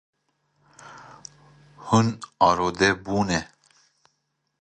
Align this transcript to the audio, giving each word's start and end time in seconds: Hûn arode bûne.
Hûn 1.87 2.07
arode 2.47 2.89
bûne. 3.03 3.39